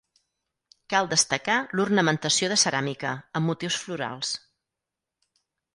Cal 0.93 1.09
destacar 1.11 1.57
l'ornamentació 1.79 2.49
de 2.55 2.59
ceràmica, 2.65 3.15
amb 3.41 3.53
motius 3.53 3.79
florals. 3.85 4.35